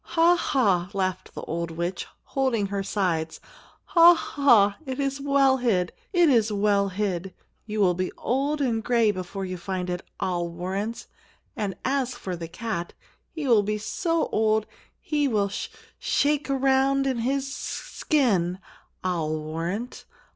[0.17, 3.39] "Ha, ha!" laughed the old witch, holding her sides.
[3.85, 4.77] "Ha, ha!
[4.83, 5.93] it's well hid.
[6.11, 7.35] It's well hid.
[7.67, 11.05] You'll be old and gray before you find it, I'll warrant
[11.55, 12.93] and as for the cat,
[13.33, 14.65] he'll be so old
[14.99, 15.69] he will sh
[15.99, 18.57] shake around in his s skin,
[19.03, 20.05] I'll warrant.